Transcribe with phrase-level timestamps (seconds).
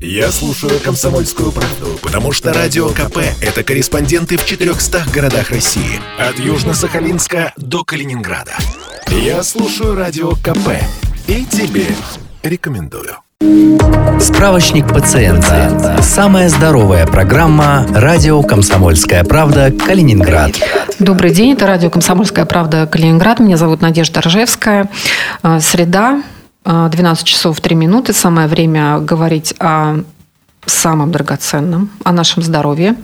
[0.00, 6.00] Я слушаю «Комсомольскую правду», потому что «Радио КП»— это корреспонденты в 400 городах России.
[6.18, 8.52] От Южно-Сахалинска до Калининграда.
[9.08, 10.82] Я слушаю «Радио КП»
[11.26, 11.86] и тебе
[12.42, 13.16] рекомендую.
[14.20, 15.98] Справочник пациента.
[16.02, 19.72] Самая здоровая программа «Радио Комсомольская правда.
[19.72, 20.52] Калининград».
[20.98, 22.86] Добрый день, это радио «Комсомольская правда.
[22.86, 23.40] Калининград».
[23.40, 24.90] Меня зовут Надежда Ржевская.
[25.42, 26.22] А, среда,
[26.68, 28.12] 12 часов 3 минуты.
[28.12, 30.00] Самое время говорить о
[30.66, 32.94] самым драгоценным, о нашем здоровье.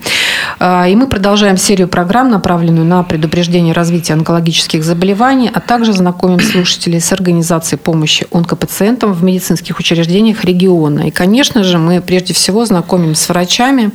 [0.59, 6.41] А, и мы продолжаем серию программ, направленную на предупреждение развития онкологических заболеваний, а также знакомим
[6.41, 11.09] слушателей с организацией помощи онкопациентам в медицинских учреждениях региона.
[11.09, 13.93] И, конечно же, мы прежде всего знакомим с врачами,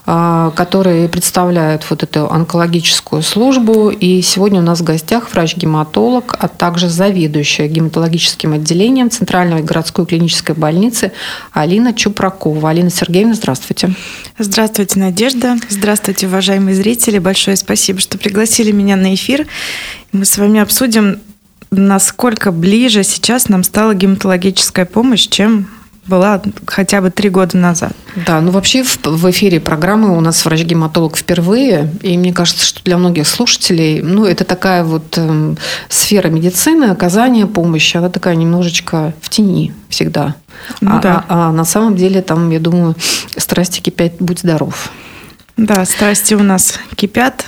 [0.11, 3.89] которые представляют вот эту онкологическую службу.
[3.91, 10.53] И сегодня у нас в гостях врач-гематолог, а также заведующая гематологическим отделением Центральной городской клинической
[10.53, 11.13] больницы
[11.53, 12.71] Алина Чупракова.
[12.71, 13.95] Алина Сергеевна, здравствуйте.
[14.37, 15.55] Здравствуйте, Надежда.
[15.69, 17.17] Здравствуйте, уважаемые зрители.
[17.17, 19.47] Большое спасибо, что пригласили меня на эфир.
[20.11, 21.21] Мы с вами обсудим,
[21.69, 25.67] насколько ближе сейчас нам стала гематологическая помощь, чем
[26.07, 27.93] была хотя бы три года назад.
[28.25, 32.83] Да, ну вообще в, в эфире программы у нас врач-гематолог впервые, и мне кажется, что
[32.83, 35.55] для многих слушателей, ну это такая вот э,
[35.89, 40.35] сфера медицины, оказания помощи, она такая немножечко в тени всегда.
[40.81, 41.25] Ну, а, да.
[41.27, 42.95] а, а на самом деле там, я думаю,
[43.37, 44.89] страсти кипят, будь здоров.
[45.57, 47.45] Да, страсти у нас кипят.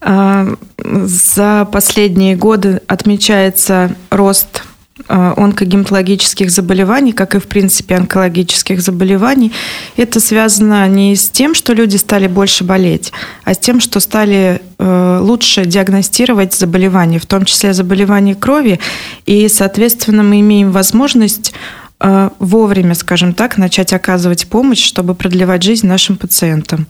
[0.00, 0.46] А,
[0.84, 4.62] за последние годы отмечается рост
[5.08, 9.52] онкогематологических заболеваний, как и, в принципе, онкологических заболеваний,
[9.96, 13.12] это связано не с тем, что люди стали больше болеть,
[13.44, 18.80] а с тем, что стали э, лучше диагностировать заболевания, в том числе заболевания крови,
[19.26, 21.52] и, соответственно, мы имеем возможность
[22.00, 26.86] э, вовремя, скажем так, начать оказывать помощь, чтобы продлевать жизнь нашим пациентам.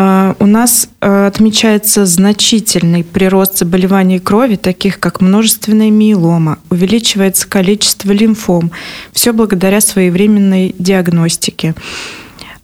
[0.00, 8.12] А, у нас а, отмечается значительный прирост заболеваний крови, таких как множественная миелома, увеличивается количество
[8.12, 8.70] лимфом,
[9.10, 11.74] все благодаря своевременной диагностике.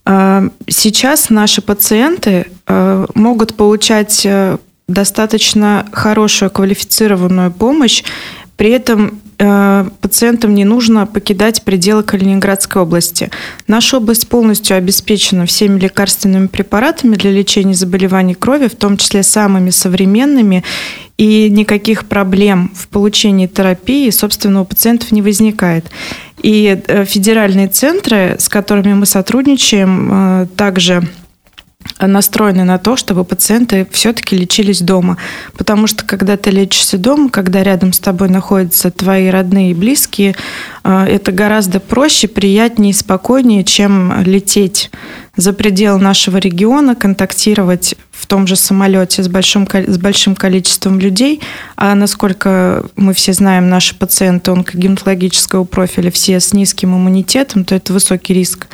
[0.05, 2.47] А, сейчас наши пациенты
[3.13, 4.25] могут получать
[4.87, 8.03] достаточно хорошую квалифицированную помощь,
[8.55, 13.29] при этом Э, пациентам не нужно покидать пределы Калининградской области.
[13.67, 19.71] Наша область полностью обеспечена всеми лекарственными препаратами для лечения заболеваний крови, в том числе самыми
[19.71, 20.63] современными,
[21.17, 25.85] и никаких проблем в получении терапии, собственно, у пациентов не возникает.
[26.41, 31.07] И э, федеральные центры, с которыми мы сотрудничаем, э, также
[31.99, 35.17] настроены на то, чтобы пациенты все-таки лечились дома.
[35.57, 40.35] Потому что когда ты лечишься дома, когда рядом с тобой находятся твои родные и близкие,
[40.83, 44.91] э, это гораздо проще, приятнее и спокойнее, чем лететь
[45.35, 51.41] за пределы нашего региона, контактировать в том же самолете с большим, с большим количеством людей.
[51.75, 57.93] А насколько мы все знаем, наши пациенты онкогематологического профиля все с низким иммунитетом, то это
[57.93, 58.67] высокий риск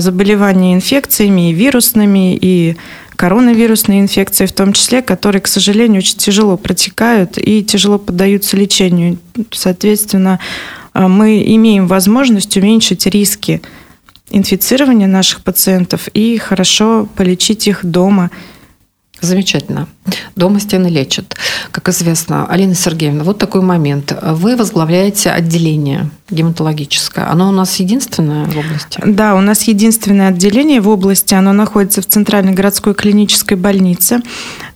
[0.00, 2.76] заболевания инфекциями и вирусными, и
[3.16, 9.18] коронавирусные инфекции в том числе, которые, к сожалению, очень тяжело протекают и тяжело поддаются лечению.
[9.50, 10.38] Соответственно,
[10.94, 13.62] э, мы имеем возможность уменьшить риски
[14.30, 18.30] инфицирования наших пациентов и хорошо полечить их дома–
[19.22, 19.86] Замечательно.
[20.34, 21.36] Дома стены лечат.
[21.70, 24.12] Как известно, Алина Сергеевна, вот такой момент.
[24.20, 27.30] Вы возглавляете отделение гематологическое.
[27.30, 29.00] Оно у нас единственное в области?
[29.04, 31.34] Да, у нас единственное отделение в области.
[31.34, 34.20] Оно находится в Центральной городской клинической больнице.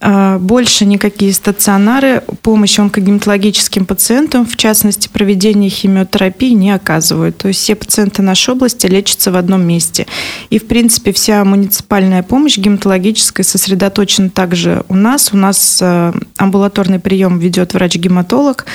[0.01, 7.39] А, больше никакие стационары помощи онкогематологическим пациентам, в частности, проведение химиотерапии, не оказывают.
[7.39, 10.07] То есть все пациенты нашей области лечатся в одном месте.
[10.51, 15.31] И, в принципе, вся муниципальная помощь гематологическая сосредоточена также у нас.
[15.33, 18.67] У нас э, амбулаторный прием ведет врач-гематолог,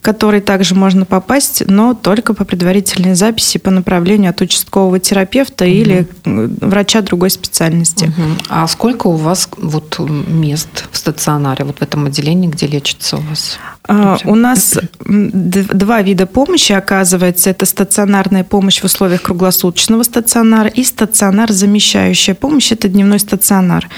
[0.00, 5.72] который также можно попасть, но только по предварительной записи по направлению от участкового терапевта угу.
[5.72, 8.04] или врача другой специальности.
[8.04, 8.22] Угу.
[8.48, 13.20] А сколько у вас вот мест в стационаре, вот в этом отделении, где лечится у
[13.20, 13.58] вас?
[13.90, 17.48] А, у нас два вида помощи оказывается.
[17.50, 22.70] Это стационарная помощь в условиях круглосуточного стационара и стационар замещающая помощь.
[22.70, 23.88] Это дневной стационар.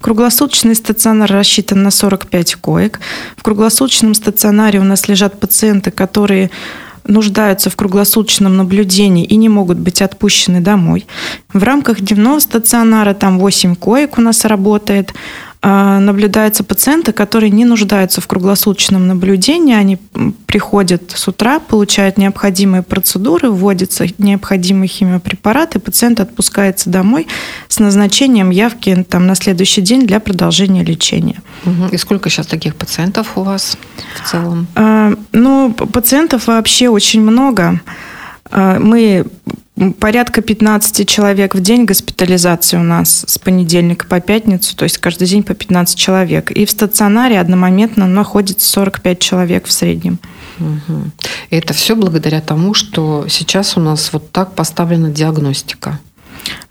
[0.00, 3.00] Круглосуточный стационар рассчитан на 45 коек.
[3.36, 6.50] В круглосуточном стационаре у нас лежат пациенты, которые
[7.04, 11.06] нуждаются в круглосуточном наблюдении и не могут быть отпущены домой.
[11.52, 15.12] В рамках дневного стационара там 8 коек у нас работает.
[15.62, 19.74] А, наблюдаются пациенты, которые не нуждаются в круглосуточном наблюдении.
[19.74, 19.98] Они
[20.46, 27.26] приходят с утра, получают необходимые процедуры, вводятся необходимые химиопрепараты, пациент отпускается домой
[27.68, 31.42] с назначением явки там, на следующий день для продолжения лечения.
[31.92, 33.76] И сколько сейчас таких пациентов у вас
[34.22, 34.66] в целом?
[34.74, 37.80] А, ну, пациентов вообще очень много.
[38.50, 39.26] А, мы
[39.98, 45.26] порядка 15 человек в день госпитализации у нас с понедельника по пятницу, то есть каждый
[45.26, 46.50] день по 15 человек.
[46.50, 50.18] И в стационаре одномоментно находится 45 человек в среднем.
[50.58, 51.02] Угу.
[51.50, 55.98] Это все благодаря тому, что сейчас у нас вот так поставлена диагностика.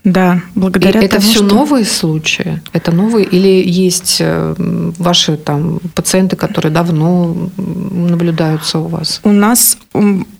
[0.04, 1.54] Да, благодаря И это тому, все что...
[1.54, 2.62] новые случаи?
[2.72, 3.26] Это новые?
[3.26, 9.20] Или есть э, ваши там пациенты, которые давно наблюдаются у вас?
[9.24, 9.76] У нас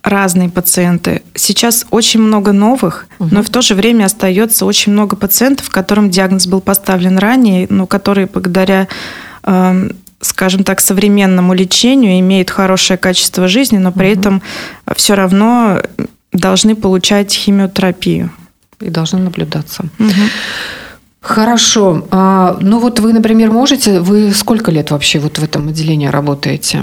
[0.03, 1.23] разные пациенты.
[1.35, 3.29] Сейчас очень много новых, угу.
[3.33, 7.87] но в то же время остается очень много пациентов, которым диагноз был поставлен ранее, но
[7.87, 8.89] которые благодаря
[9.43, 9.93] эм,
[10.23, 14.21] скажем так, современному лечению имеют хорошее качество жизни, но при угу.
[14.21, 14.43] этом
[14.97, 15.83] все равно
[16.33, 18.31] должны получать химиотерапию
[18.81, 19.85] и должны наблюдаться.
[19.99, 20.11] Угу.
[21.21, 22.07] Хорошо.
[22.11, 26.83] А, ну вот вы, например, можете, вы сколько лет вообще вот в этом отделении работаете?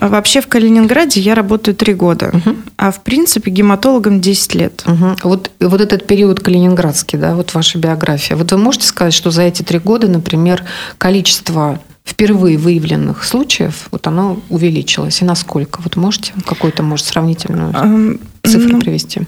[0.00, 2.56] Вообще в Калининграде я работаю три года, угу.
[2.78, 4.84] а в принципе гематологом 10 лет.
[4.86, 5.16] Угу.
[5.24, 8.36] Вот, вот этот период калининградский, да, вот ваша биография.
[8.36, 10.64] Вот вы можете сказать, что за эти три года, например,
[10.96, 15.20] количество впервые выявленных случаев, вот оно увеличилось.
[15.20, 15.80] И насколько?
[15.82, 19.22] Вот можете какую-то, может, сравнительную цифру ну, привести?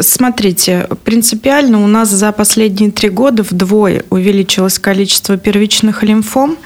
[0.00, 6.56] Смотрите, принципиально у нас за последние три года вдвое увеличилось количество первичных лимфом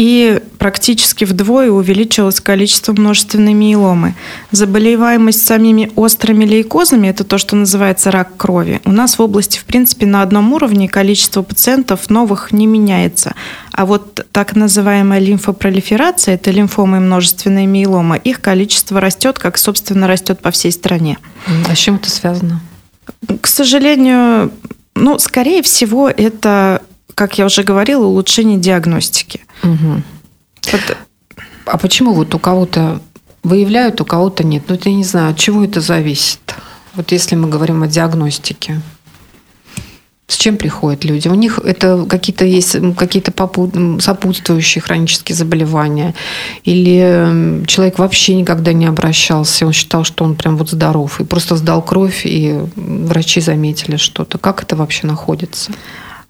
[0.00, 4.14] и практически вдвое увеличилось количество множественной миеломы.
[4.50, 9.64] Заболеваемость самими острыми лейкозами, это то, что называется рак крови, у нас в области, в
[9.66, 13.34] принципе, на одном уровне количество пациентов новых не меняется.
[13.72, 20.06] А вот так называемая лимфопролиферация, это лимфомы и множественная миелома, их количество растет, как, собственно,
[20.06, 21.18] растет по всей стране.
[21.68, 22.62] А с чем это связано?
[23.42, 24.50] К сожалению,
[24.94, 26.80] ну, скорее всего, это
[27.20, 29.42] как я уже говорила, улучшение диагностики.
[29.62, 30.02] Угу.
[30.72, 30.96] Вот.
[31.66, 33.02] А почему вот у кого-то
[33.42, 34.62] выявляют, у кого-то нет?
[34.68, 36.40] Ну, я не знаю, от чего это зависит?
[36.94, 38.80] Вот если мы говорим о диагностике.
[40.28, 41.28] С чем приходят люди?
[41.28, 43.34] У них это какие-то есть какие-то
[44.00, 46.14] сопутствующие хронические заболевания?
[46.64, 51.56] Или человек вообще никогда не обращался, он считал, что он прям вот здоров, и просто
[51.56, 54.38] сдал кровь, и врачи заметили что-то.
[54.38, 55.72] Как это вообще находится?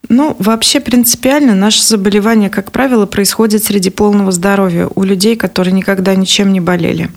[0.08, 6.14] Ну, вообще принципиально наше заболевание, как правило, происходит среди полного здоровья у людей, которые никогда
[6.14, 7.10] ничем не болели.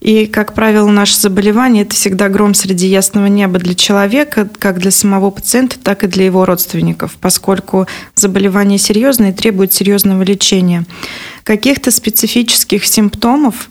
[0.00, 4.90] И, как правило, наше заболевание– это всегда гром среди ясного неба для человека, как для
[4.90, 10.84] самого пациента, так и для его родственников, поскольку заболевание серьезное и требует серьезного лечения.
[11.42, 13.70] Каких-то специфических симптомов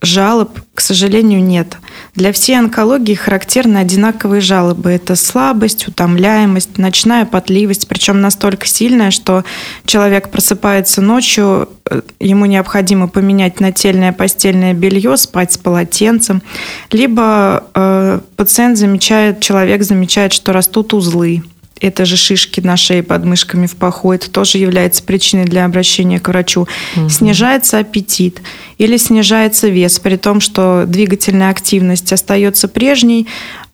[0.00, 1.76] жалоб, к сожалению, нет.
[2.14, 4.90] Для всей онкологии характерны одинаковые жалобы.
[4.90, 9.44] Это слабость, утомляемость, ночная потливость, причем настолько сильная, что
[9.84, 16.42] человек просыпается ночью, э, ему необходимо поменять нательное постельное белье, спать с полотенцем,
[16.90, 21.42] либо э, пациент замечает, человек замечает, что растут узлы
[21.82, 26.20] это же шишки на шее под мышками в паху, это тоже является причиной для обращения
[26.20, 26.68] к врачу.
[26.96, 27.08] Угу.
[27.08, 28.40] Снижается аппетит
[28.78, 33.26] или снижается вес, при том, что двигательная активность остается прежней,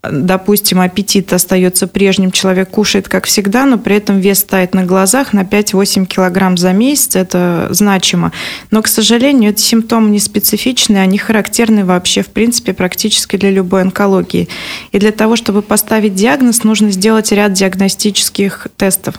[0.03, 5.33] допустим, аппетит остается прежним, человек кушает как всегда, но при этом вес стоит на глазах
[5.33, 8.33] на 5-8 килограмм за месяц, это значимо.
[8.71, 13.83] Но, к сожалению, эти симптомы не специфичны, они характерны вообще, в принципе, практически для любой
[13.83, 14.49] онкологии.
[14.93, 19.17] И для того, чтобы поставить диагноз, нужно сделать ряд диагностических тестов.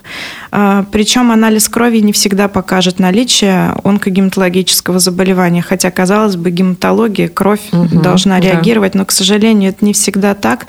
[0.51, 7.61] А, Причем анализ крови не всегда покажет наличие онкогематологического заболевания, хотя, казалось бы, гематология, кровь
[7.73, 8.99] угу, должна реагировать, да.
[8.99, 10.67] но, к сожалению, это не всегда так.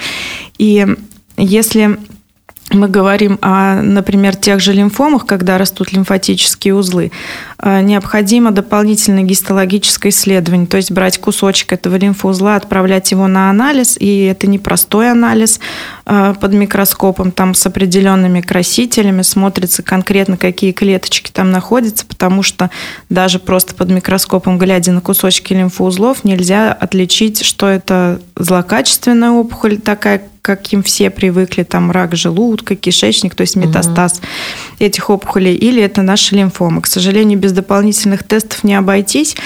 [0.58, 0.86] И
[1.36, 1.98] если
[2.72, 7.10] мы говорим о, например, тех же лимфомах, когда растут лимфатические узлы,
[7.58, 13.96] э, необходимо дополнительное гистологическое исследование, то есть брать кусочек этого лимфоузла, отправлять его на анализ,
[13.98, 15.58] и это не простой анализ
[16.40, 22.70] под микроскопом, там с определенными красителями смотрится конкретно, какие клеточки там находятся, потому что
[23.08, 30.22] даже просто под микроскопом, глядя на кусочки лимфоузлов, нельзя отличить, что это злокачественная опухоль такая,
[30.42, 34.26] каким все привыкли, там рак желудка, кишечник, то есть метастаз угу.
[34.80, 36.82] этих опухолей, или это наши лимфомы.
[36.82, 39.36] К сожалению, без дополнительных тестов не обойтись.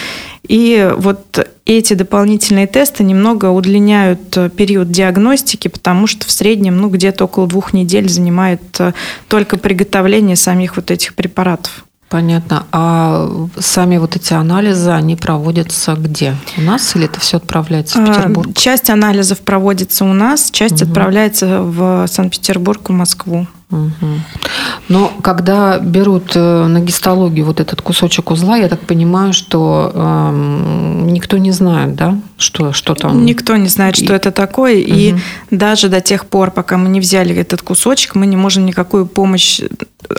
[0.46, 6.90] И вот эти дополнительные тесты немного удлиняют э, период диагностики, потому что в среднем ну,
[6.90, 8.92] где-то около двух недель занимает э,
[9.28, 11.86] только приготовление самих вот этих препаратов.
[12.10, 12.66] Понятно.
[12.70, 16.36] А сами вот эти анализы, они проводятся где?
[16.58, 18.54] У нас или это все отправляется в А, Петербург?
[18.54, 23.46] Часть анализов проводится у нас, часть отправляется в Санкт-Петербург, в Москву.
[24.88, 31.06] Но когда берут э, на гистологию вот этот кусочек узла, я так понимаю, что эм,
[31.08, 33.24] никто не знает, да, что, что там.
[33.24, 35.14] Никто не знает, что И- это такое, и
[35.50, 39.60] даже до тех пор, пока мы не взяли этот кусочек, мы не можем никакую помощь
[39.60, 39.66] э,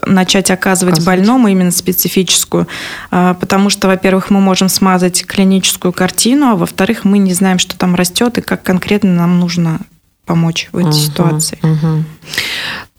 [0.07, 1.05] начать оказывать Оказывать.
[1.19, 2.67] больному, именно специфическую,
[3.11, 7.77] А, потому что, во-первых, мы можем смазать клиническую картину, а во-вторых, мы не знаем, что
[7.77, 9.79] там растет и как конкретно нам нужно
[10.25, 11.59] помочь в этой Мгм, ситуации.
[11.61, 12.05] мгм.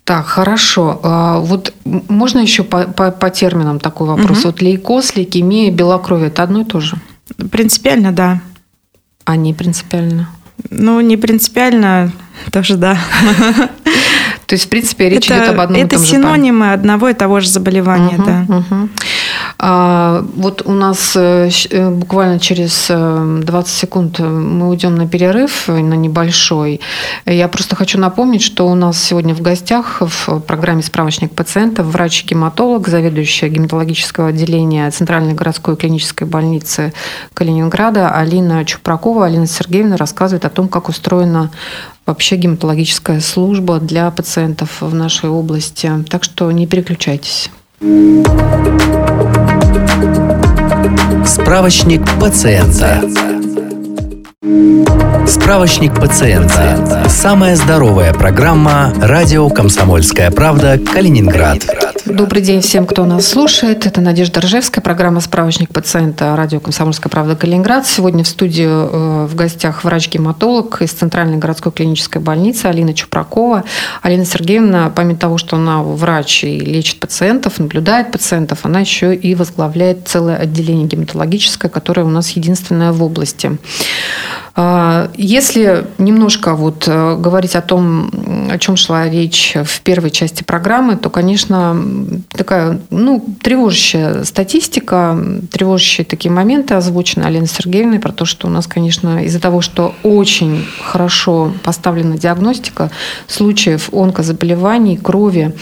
[0.07, 0.99] Так, хорошо.
[1.03, 1.73] А, Вот
[2.09, 4.37] можно еще по, по- по терминам такой вопрос?
[4.37, 4.45] Мгм.
[4.45, 6.95] Вот лейкоз, лейкемия, белокровие– это одно и то же?
[7.51, 8.39] Принципиально, да.
[9.25, 10.29] А не принципиально?
[10.69, 12.11] Ну, не принципиально,
[12.53, 12.97] тоже да.
[14.45, 17.09] То есть, в принципе, речь идет об одном и это том же пар- синонимы одного
[17.09, 18.45] и того же заболевания, да.
[19.57, 25.07] А, вот у нас э, э, буквально через э, 20 секунд э, мы уйдем на
[25.07, 26.81] перерыв, на небольшой.
[27.25, 32.87] Я просто хочу напомнить, что у нас сегодня в гостях в программе «Справочник пациента» врач-гематолог,
[32.87, 36.93] заведующая гематологического отделения Центральной городской клинической больницы
[37.33, 39.25] Калининграда Алина Чупракова.
[39.25, 41.51] Алина Сергеевна рассказывает о том, как устроена
[42.05, 45.91] вообще гематологическая служба для пациентов в нашей области.
[46.09, 47.49] Так что не переключайтесь.
[51.25, 53.03] Справочник пациента.
[55.27, 57.03] Справочник пациента.
[57.09, 60.79] Самая здоровая программа «Радио Комсомольская правда.
[60.79, 61.65] Калининград».
[62.05, 63.85] Добрый день всем, кто нас слушает.
[63.85, 67.85] Это Надежда Ржевская, программа «Справочник пациента» радио «Комсомольская правда» Калининград.
[67.85, 73.65] Сегодня в студии э, в гостях врач-гематолог из Центральной городской клинической больницы Алина Чупракова.
[74.01, 79.35] Алина Сергеевна, помимо того, что она врач и лечит пациентов, наблюдает пациентов, она еще и
[79.35, 83.57] возглавляет целое отделение гематологическое, которое у нас единственное в области.
[84.59, 88.09] А, Если немножко вот э, говорить о том,
[88.49, 91.79] о чем шла речь в первой части программы, то, конечно,
[92.29, 95.15] такая ну, тревожащая статистика,
[95.51, 99.93] тревожащие такие моменты озвучены Алиной Сергеевной про то, что у нас, конечно, из-за того, что
[100.01, 102.89] очень хорошо поставлена диагностика
[103.27, 105.53] случаев онкозаболеваний, крови,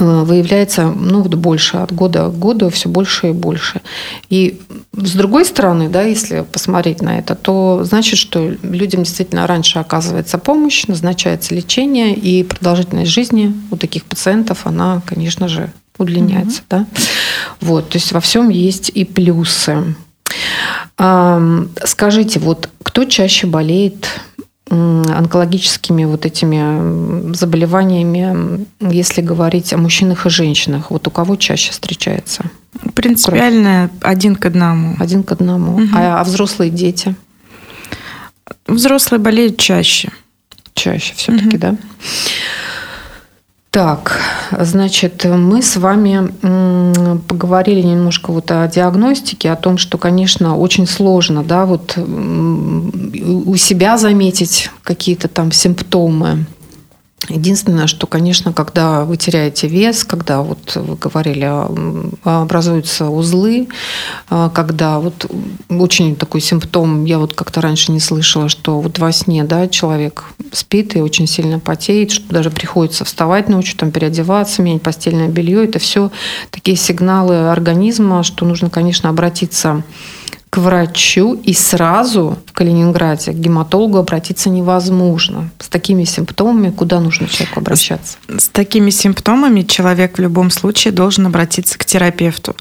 [0.00, 3.80] выявляется ну, вот больше от года к году все больше и больше.
[4.28, 4.60] И
[4.92, 10.38] с другой стороны, да, если посмотреть на это, то значит, что людям действительно раньше оказывается
[10.38, 16.62] помощь, назначается лечение, и продолжительность жизни у таких пациентов, она, конечно же, удлиняется.
[16.68, 16.86] Да?
[17.60, 19.94] Вот, то есть во всем есть и плюсы.
[21.84, 24.08] Скажите, вот кто чаще болеет
[24.70, 30.90] онкологическими вот этими заболеваниями, если говорить о мужчинах и женщинах?
[30.90, 32.44] Вот у кого чаще встречается?
[32.94, 34.96] Принципиально один к одному.
[35.00, 35.78] Один к одному.
[35.78, 35.96] Мгм.
[35.96, 37.14] А, а взрослые дети
[38.66, 40.10] Взрослые болеют чаще.
[40.74, 41.58] чаще все-таки, Мгм.
[41.58, 41.76] да?
[43.70, 44.18] Так,
[44.50, 46.32] значит, мы с вами
[47.28, 53.96] поговорили немножко вот о диагностике, о том, что, конечно, очень сложно, да, вот у себя
[53.96, 56.46] заметить какие-то там симптомы.
[57.28, 61.48] Единственное, что, конечно, когда вы теряете вес, когда вот вы говорили,
[62.24, 63.68] образуются узлы,
[64.30, 65.30] а, когда вот
[65.68, 70.24] очень такой симптом, я вот как-то раньше не слышала, что вот во сне, да, человек
[70.50, 75.64] спит и очень сильно потеет, что даже приходится вставать ночью, там переодеваться, менять постельное белье.
[75.64, 76.10] Это все
[76.50, 79.84] такие сигналы организма, что нужно, конечно, обратиться
[80.56, 85.50] врачу и сразу в Калининграде к гематологу обратиться невозможно.
[85.58, 88.18] С такими симптомами куда нужно человеку обращаться?
[88.28, 92.56] С такими симптомами человек в любом случае должен обратиться к терапевту,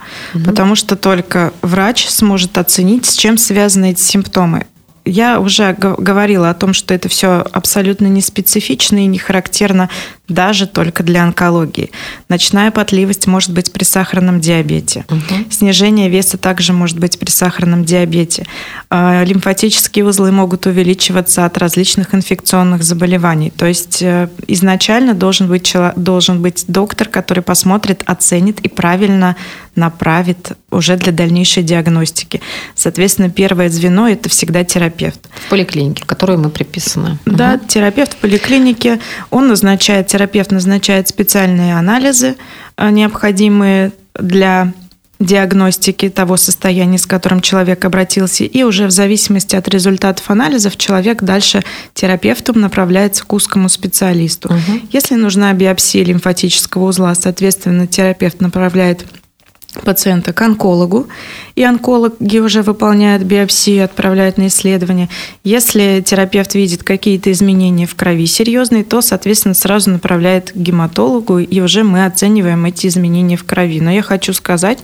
[0.45, 4.65] потому что только врач сможет оценить, с чем связаны эти симптомы.
[5.05, 9.89] Я уже говорила о том, что это все абсолютно не специфично и не характерно
[10.29, 11.91] даже только для онкологии.
[12.29, 15.05] Ночная потливость может быть при сахарном диабете.
[15.49, 18.45] Снижение веса также может быть при сахарном диабете.
[18.89, 23.51] А, Лимфатические узлы могут увеличиваться от различных инфекционных заболеваний.
[23.51, 29.35] То есть э, изначально должен быть, должен быть доктор, который посмотрит, оценит и правильно
[29.75, 32.41] направит уже для дальнейшей диагностики.
[32.75, 35.29] Соответственно, первое звено– это всегда терапевт.
[35.47, 37.17] В поликлинике, в которой мы приписаны.
[37.25, 38.99] Да, терапевт в поликлинике,
[39.31, 42.35] он назначает, терапевт назначает специальные анализы,
[42.75, 44.73] э, необходимые для
[45.19, 51.23] диагностики того состояния, с которым человек обратился, и уже в зависимости от результатов анализов человек
[51.23, 54.49] дальше терапевтом направляется к узкому специалисту.
[54.49, 54.87] Угу.
[54.91, 59.05] Если нужна биопсия лимфатического узла, соответственно, терапевт направляет
[59.81, 61.07] пациента к онкологу,
[61.55, 65.09] и онкологи уже выполняют биопсию, отправляют на исследование.
[65.43, 71.59] Если терапевт видит какие-то изменения в крови серьезные, то, соответственно, сразу направляет к гематологу, и
[71.61, 73.81] уже мы оцениваем эти изменения в крови.
[73.81, 74.79] Но я хочу сказать,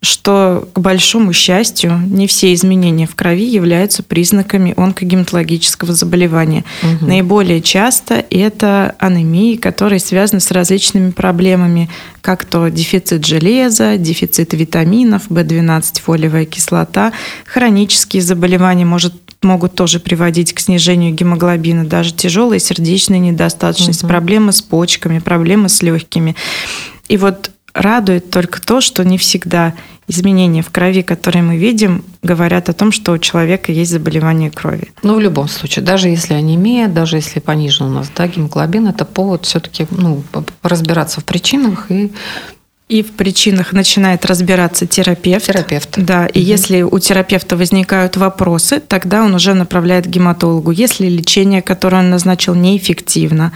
[0.00, 6.64] что, к большому счастью, не все изменения в крови являются признаками онкогематологического заболевания.
[6.82, 7.06] Угу.
[7.06, 11.90] Наиболее часто это анемии, которые связаны с различными проблемами,
[12.20, 17.12] как то дефицит железа, дефицит витаминов, В12, фолиевая кислота,
[17.44, 24.08] хронические заболевания может могут тоже приводить к снижению гемоглобина, даже тяжелая сердечная недостаточность, угу.
[24.08, 26.34] проблемы с почками, проблемы с легкими.
[27.08, 29.74] И вот радует только то, что не всегда
[30.08, 34.90] изменения в крови, которые мы видим, говорят о том, что у человека есть заболевание крови.
[35.02, 39.04] Ну, в любом случае, даже если анемия, даже если понижен у нас да, гемоглобин, это
[39.04, 40.22] повод все-таки ну,
[40.62, 42.10] разбираться в причинах и
[42.88, 45.44] и в причинах начинает разбираться терапевт.
[45.44, 45.90] Терапевт.
[45.98, 46.48] Да, и угу.
[46.48, 50.70] если у терапевта возникают вопросы, тогда он уже направляет к гематологу.
[50.70, 53.52] Если лечение, которое он назначил, неэффективно,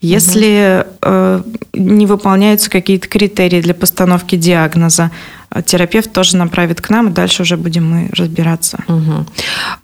[0.00, 0.96] если угу.
[1.02, 5.10] э, не выполняются какие-то критерии для постановки диагноза,
[5.50, 8.84] а терапевт тоже направит к нам, и дальше уже будем мы разбираться.
[8.86, 9.26] Угу.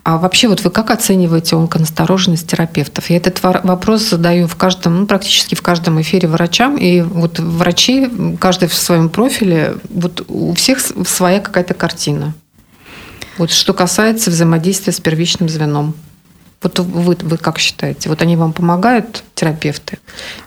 [0.04, 3.08] А вообще вот вы как оцениваете онконастороженность терапевтов?
[3.10, 8.08] Я этот вопрос задаю в каждом, ну, практически в каждом эфире врачам, и вот врачи,
[8.38, 12.34] каждый в своем профиле, вот у всех своя какая-то картина.
[13.38, 15.94] Вот что касается взаимодействия с первичным звеном.
[16.64, 18.08] Вот вы, вы как считаете?
[18.08, 19.98] Вот они вам помогают, терапевты?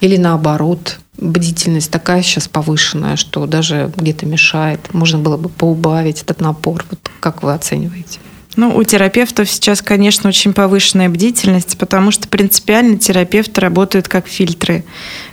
[0.01, 4.93] Или наоборот, бдительность такая сейчас повышенная, что даже где-то мешает.
[4.93, 6.85] Можно было бы поубавить этот напор.
[6.89, 8.19] Вот как вы оцениваете?
[8.57, 14.83] Ну, у терапевтов сейчас, конечно, очень повышенная бдительность, потому что принципиально терапевты работают как фильтры.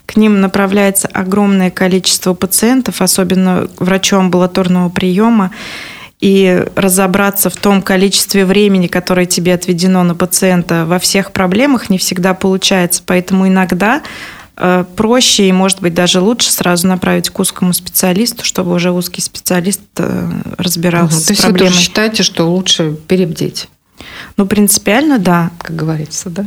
[0.05, 5.53] К ним направляется огромное количество пациентов, особенно врачу амбулаторного приема,
[6.21, 11.99] и разобраться в том количестве времени, которое тебе отведено на пациента во всех проблемах не
[11.99, 13.03] всегда получается.
[13.05, 14.03] Поэтому иногда
[14.57, 19.21] Э, проще и, может быть, даже лучше сразу направить к узкому специалисту, чтобы уже узкий
[19.21, 21.23] специалист э, разбирался угу.
[21.23, 21.69] с То есть проблемой.
[21.69, 23.69] вы тоже считаете, что лучше перебдеть?
[24.37, 25.51] Ну, принципиально, да.
[25.59, 26.47] Как говорится, да?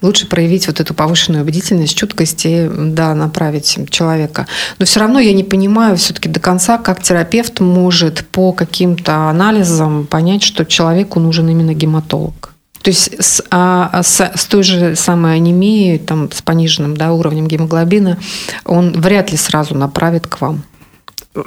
[0.00, 4.46] Лучше проявить вот эту повышенную бдительность, чуткость и, да, направить человека.
[4.78, 10.06] Но все равно я не понимаю все-таки до конца, как терапевт может по каким-то анализам
[10.06, 12.54] понять, что человеку нужен именно гематолог.
[12.82, 17.48] То есть с, а, с, с той же самой анемией, там, с пониженным да, уровнем
[17.48, 18.18] гемоглобина,
[18.64, 20.62] он вряд ли сразу направит к вам.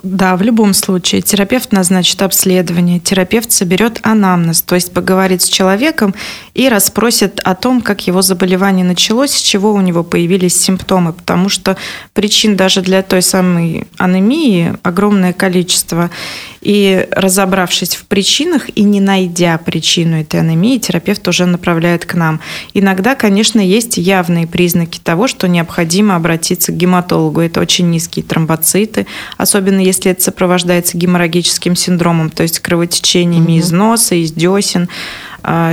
[0.03, 1.21] Да, в любом случае.
[1.21, 6.13] Терапевт назначит обследование, терапевт соберет анамнез, то есть поговорит с человеком
[6.53, 11.49] и расспросит о том, как его заболевание началось, с чего у него появились симптомы, потому
[11.49, 11.77] что
[12.13, 16.09] причин даже для той самой анемии огромное количество.
[16.61, 22.39] И разобравшись в причинах и не найдя причину этой анемии, терапевт уже направляет к нам.
[22.73, 27.41] Иногда, конечно, есть явные признаки того, что необходимо обратиться к гематологу.
[27.41, 33.59] Это очень низкие тромбоциты, особенно если это сопровождается геморрагическим синдромом, то есть кровотечениями угу.
[33.59, 34.87] из носа, из десен,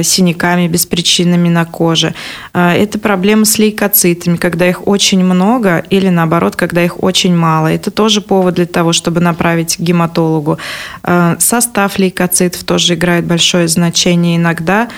[0.02, 2.14] синяками беспричинными на коже.
[2.52, 7.68] А, это проблемы с лейкоцитами, когда их очень много или наоборот, когда их очень мало.
[7.68, 10.58] Это тоже повод для того, чтобы направить к гематологу.
[11.02, 14.36] А, состав лейкоцитов тоже играет большое значение.
[14.36, 14.88] Иногда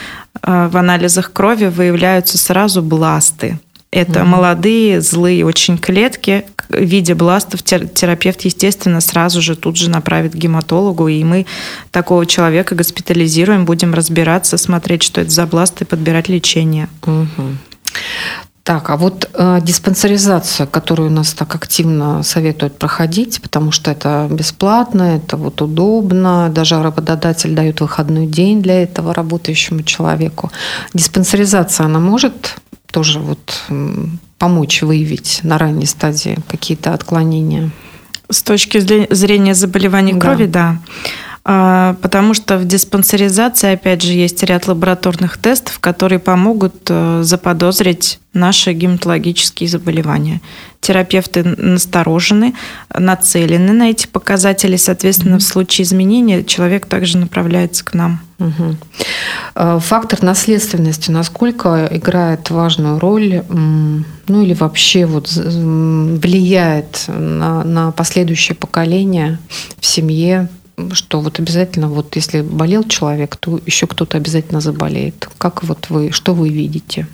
[0.43, 3.59] в анализах крови выявляются сразу бласты.
[3.93, 6.45] Это mm молодые, злые очень клетки.
[6.69, 11.47] В виде бластов терапевт, естественно, сразу же тут же направит к гематологу, и мы
[11.91, 16.89] такого человека госпитализируем, будем разбираться, смотреть, что это за бласты, и подбирать лечение.
[17.03, 17.57] mm
[18.63, 24.29] Так, а вот э, диспансеризация, которую у нас так активно советуют проходить, потому что это
[24.31, 30.53] бесплатно, это вот удобно, даже работодатель дает выходной день для этого работающему человеку.
[30.95, 33.65] Диспансеризация, она может тоже вот
[34.39, 37.71] помочь выявить на ранней стадии какие-то отклонения?
[38.31, 40.21] С точки зрения заболеваний да.
[40.21, 40.79] крови, да.
[41.43, 48.21] А, потому что в диспансеризации, опять же, есть ряд лабораторных тестов, которые помогут э, заподозрить
[48.35, 50.43] наши гематологические заболевания.
[50.81, 52.55] Терапевты насторожены,
[52.95, 54.77] нацелены на эти показатели.
[54.77, 58.21] Соответственно, в случае изменения человек также направляется к нам.
[58.39, 59.81] Угу.
[59.81, 69.39] Фактор наследственности насколько играет важную роль, ну или вообще вот влияет на, на последующее поколение
[69.79, 70.49] в семье,
[70.93, 75.29] что вот обязательно, вот если болел человек, то еще кто-то обязательно заболеет.
[75.39, 77.07] Как вот вы, что вы видите?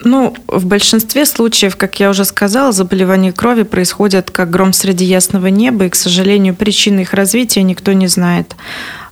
[0.00, 5.46] Ну, в большинстве случаев, как я уже сказала, заболевания крови происходят как гром среди ясного
[5.46, 8.56] неба, и, к сожалению, причины их развития никто не знает.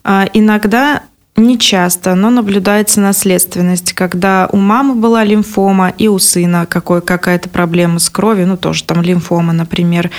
[0.02, 1.02] А иногда
[1.37, 7.49] не часто, но наблюдается наследственность, когда у мамы была лимфома и у сына какой, какая-то
[7.49, 10.11] проблема с кровью, ну тоже там лимфома, например,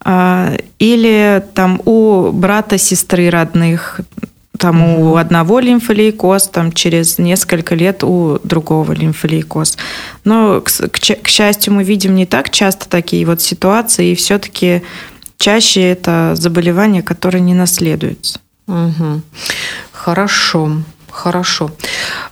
[0.00, 4.00] а, или там у брата, сестры родных,
[4.58, 9.78] там у одного лимфолейкоз, там через несколько лет у другого лимфолейкоз.
[10.24, 14.82] Но, к, к, к счастью, мы видим не так часто такие вот ситуации, и все-таки
[15.38, 18.40] чаще это заболевания, которые не наследуются.
[18.68, 19.22] Угу.
[19.92, 20.72] Хорошо.
[21.10, 21.70] Хорошо.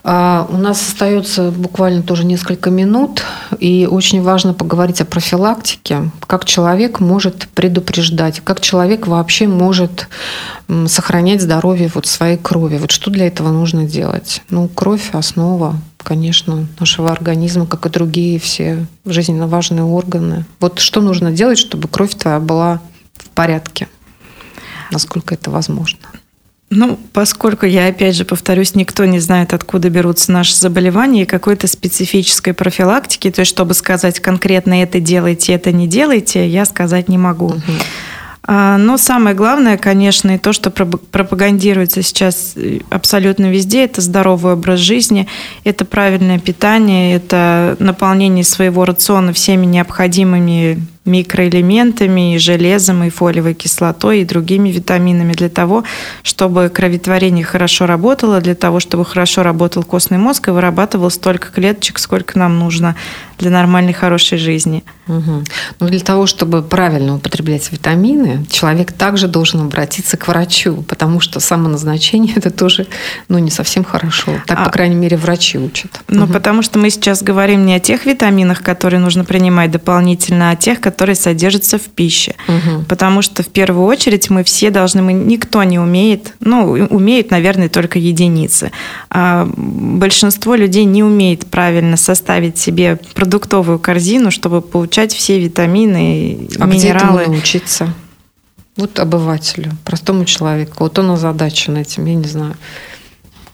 [0.03, 3.23] А, у нас остается буквально тоже несколько минут,
[3.59, 10.07] и очень важно поговорить о профилактике, как человек может предупреждать, как человек вообще может
[10.85, 12.77] сохранять здоровье вот своей крови.
[12.77, 14.41] Вот что для этого нужно делать?
[14.49, 20.45] Ну, кровь– основа, конечно, нашего организма, как и другие все жизненно важные органы.
[20.61, 22.79] Вот что нужно делать, чтобы кровь твоя была
[23.17, 23.89] в порядке?
[24.91, 25.99] Насколько это возможно?
[26.69, 31.65] Ну, поскольку я, опять же, повторюсь, никто не знает, откуда берутся наши заболевания и какой-то
[31.65, 37.17] специфической профилактики, то есть, чтобы сказать конкретно это делайте, это не делайте, я сказать не
[37.17, 37.47] могу.
[37.47, 37.61] Угу.
[38.47, 44.79] Но самое главное, конечно, и то, что пропагандируется сейчас э, абсолютно везде, это здоровый образ
[44.79, 45.27] жизни,
[45.65, 54.21] это правильное питание, это наполнение своего рациона всеми необходимыми микроэлементами, и железом, и фолиевой кислотой,
[54.21, 55.83] и другими витаминами для того,
[56.21, 61.99] чтобы кроветворение хорошо работало, для того, чтобы хорошо работал костный мозг и вырабатывал столько клеточек,
[61.99, 62.95] сколько нам нужно
[63.37, 64.83] для нормальной, хорошей жизни.
[65.07, 65.43] Угу.
[65.79, 71.39] Ну, для того, чтобы правильно употреблять витамины, человек также должен обратиться к врачу, потому что
[71.39, 72.87] самоназначение это тоже
[73.29, 74.33] ну, не совсем хорошо.
[74.47, 76.01] Так, а, по крайней мере, врачи учат.
[76.07, 76.33] Ну, угу.
[76.33, 80.55] потому что мы сейчас говорим не о тех витаминах, которые нужно принимать дополнительно, а о
[80.55, 82.35] тех, которые содержатся в пище.
[82.47, 82.85] Угу.
[82.87, 87.69] Потому что в первую очередь мы все должны, мы, никто не умеет, ну, умеют, наверное,
[87.69, 88.71] только единицы.
[89.09, 96.65] А большинство людей не умеет правильно составить себе продуктовую корзину, чтобы получать все витамины, а
[96.65, 97.23] минералы.
[97.23, 97.93] Где научиться?
[98.75, 100.75] Вот обывателю, простому человеку.
[100.79, 102.55] Вот он озадачен этим, я не знаю.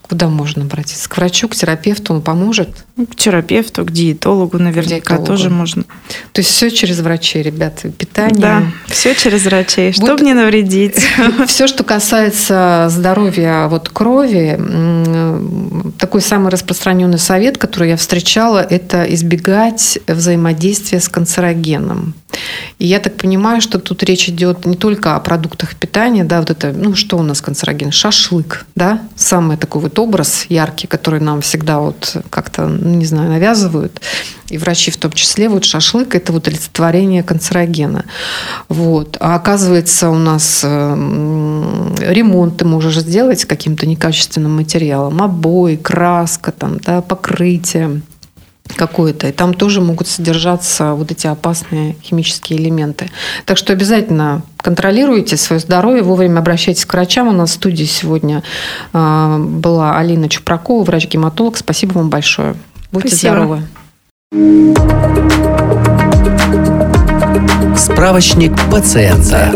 [0.03, 1.09] Куда можно обратиться?
[1.09, 2.85] К врачу, к терапевту он поможет?
[3.09, 5.25] К терапевту, к диетологу наверняка диетологу.
[5.25, 5.83] тоже можно.
[6.33, 8.37] То есть все через врачей, ребята, питание.
[8.37, 10.95] Да, все через врачей, чтобы вот не навредить.
[11.47, 14.59] Все, что касается здоровья вот крови,
[15.97, 22.13] такой самый распространенный совет, который я встречала, это избегать взаимодействия с канцерогеном.
[22.79, 26.49] И я так понимаю, что тут речь идет не только о продуктах питания, да, вот
[26.49, 27.91] это, ну, что у нас канцероген?
[27.91, 33.29] Шашлык, да, самый такой вот образ яркий, который нам всегда вот как-то, ну, не знаю,
[33.29, 34.01] навязывают,
[34.49, 38.05] и врачи в том числе, вот шашлык– это вот олицетворение канцерогена.
[38.69, 39.17] Вот.
[39.19, 46.79] А оказывается, у нас э, ремонт ты можешь сделать каким-то некачественным материалом, обои, краска, там,
[46.79, 48.01] да, покрытие
[48.75, 49.27] какое-то.
[49.27, 53.09] И там тоже могут содержаться вот эти опасные химические элементы.
[53.45, 57.27] Так что обязательно контролируйте свое здоровье, вовремя обращайтесь к врачам.
[57.27, 58.41] У нас в студии сегодня
[58.93, 61.57] а, была Алина Чупракова, врач-гематолог.
[61.57, 62.55] Спасибо вам большое.
[62.91, 63.33] Будьте Спасибо.
[63.33, 63.61] здоровы.
[67.77, 69.51] Справочник пациента.